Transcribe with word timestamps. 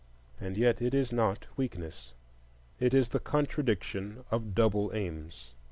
And 0.39 0.57
yet 0.57 0.81
it 0.81 0.95
is 0.95 1.13
not 1.13 1.45
weakness,—it 1.55 2.91
is 2.91 3.09
the 3.09 3.19
contradiction 3.19 4.25
of 4.31 4.55
double 4.55 4.89
aims. 4.95 5.53